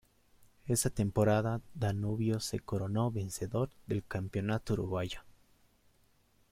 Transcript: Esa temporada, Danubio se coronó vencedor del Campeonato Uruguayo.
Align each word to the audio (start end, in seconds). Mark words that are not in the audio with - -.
Esa 0.65 0.89
temporada, 0.89 1.61
Danubio 1.75 2.39
se 2.39 2.59
coronó 2.59 3.11
vencedor 3.11 3.69
del 3.85 4.03
Campeonato 4.03 4.73
Uruguayo. 4.73 5.21